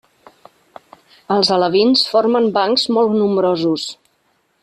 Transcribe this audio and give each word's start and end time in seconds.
Els 1.35 1.51
alevins 1.57 2.05
formen 2.15 2.49
bancs 2.57 2.87
molt 2.97 3.15
nombrosos. 3.19 3.87